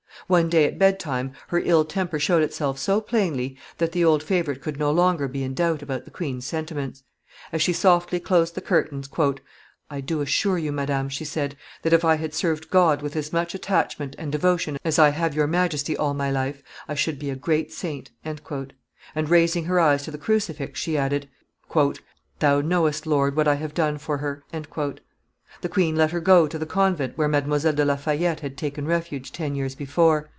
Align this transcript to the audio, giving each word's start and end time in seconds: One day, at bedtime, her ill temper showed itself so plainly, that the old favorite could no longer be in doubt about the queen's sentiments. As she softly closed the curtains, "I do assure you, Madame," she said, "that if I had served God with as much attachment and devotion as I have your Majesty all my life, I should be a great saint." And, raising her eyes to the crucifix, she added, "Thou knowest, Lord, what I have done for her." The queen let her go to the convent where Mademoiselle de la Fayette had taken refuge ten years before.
One 0.27 0.47
day, 0.49 0.63
at 0.63 0.79
bedtime, 0.79 1.33
her 1.49 1.59
ill 1.59 1.83
temper 1.83 2.17
showed 2.17 2.41
itself 2.41 2.79
so 2.79 3.01
plainly, 3.01 3.57
that 3.79 3.91
the 3.91 4.05
old 4.05 4.23
favorite 4.23 4.61
could 4.61 4.79
no 4.79 4.89
longer 4.89 5.27
be 5.27 5.43
in 5.43 5.53
doubt 5.53 5.81
about 5.81 6.05
the 6.05 6.11
queen's 6.11 6.45
sentiments. 6.45 7.03
As 7.51 7.61
she 7.61 7.73
softly 7.73 8.17
closed 8.21 8.55
the 8.55 8.61
curtains, 8.61 9.09
"I 9.89 9.99
do 9.99 10.21
assure 10.21 10.57
you, 10.57 10.71
Madame," 10.71 11.09
she 11.09 11.25
said, 11.25 11.57
"that 11.81 11.91
if 11.91 12.05
I 12.05 12.15
had 12.15 12.33
served 12.33 12.69
God 12.69 13.01
with 13.01 13.17
as 13.17 13.33
much 13.33 13.53
attachment 13.53 14.15
and 14.17 14.31
devotion 14.31 14.77
as 14.85 14.97
I 14.97 15.09
have 15.09 15.35
your 15.35 15.47
Majesty 15.47 15.97
all 15.97 16.13
my 16.13 16.31
life, 16.31 16.63
I 16.87 16.95
should 16.95 17.19
be 17.19 17.29
a 17.29 17.35
great 17.35 17.73
saint." 17.73 18.11
And, 18.23 18.39
raising 19.29 19.65
her 19.65 19.81
eyes 19.81 20.03
to 20.03 20.11
the 20.11 20.17
crucifix, 20.17 20.79
she 20.79 20.97
added, 20.97 21.27
"Thou 22.39 22.61
knowest, 22.61 23.05
Lord, 23.05 23.35
what 23.35 23.49
I 23.49 23.55
have 23.55 23.73
done 23.73 23.97
for 23.97 24.19
her." 24.19 24.45
The 25.59 25.67
queen 25.67 25.97
let 25.97 26.11
her 26.11 26.21
go 26.21 26.47
to 26.47 26.57
the 26.57 26.65
convent 26.65 27.17
where 27.17 27.27
Mademoiselle 27.27 27.73
de 27.73 27.83
la 27.83 27.97
Fayette 27.97 28.39
had 28.39 28.55
taken 28.55 28.85
refuge 28.85 29.33
ten 29.33 29.53
years 29.53 29.75
before. 29.75 30.29